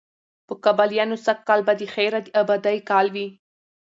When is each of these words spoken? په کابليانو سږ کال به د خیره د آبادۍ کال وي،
په 0.47 0.53
کابليانو 0.65 1.15
سږ 1.25 1.37
کال 1.47 1.61
به 1.67 1.73
د 1.79 1.83
خیره 1.93 2.19
د 2.23 2.27
آبادۍ 2.41 2.77
کال 2.89 3.07
وي، 3.15 3.27